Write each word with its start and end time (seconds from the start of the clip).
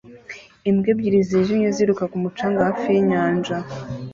imbwa 0.69 0.87
ebyiri 0.93 1.19
zijimye 1.29 1.67
ziruka 1.75 2.03
ku 2.11 2.17
mucanga 2.23 2.59
hafi 2.67 2.85
yinyanja 2.95 3.55